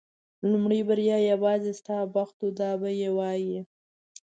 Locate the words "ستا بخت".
1.79-2.37